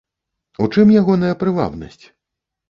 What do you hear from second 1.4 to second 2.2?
прывабнасць?